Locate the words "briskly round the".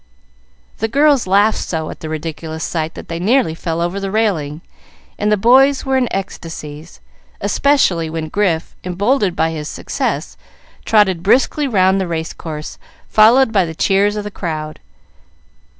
11.21-12.07